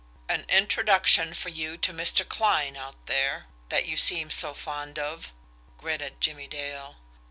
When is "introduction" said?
0.49-1.35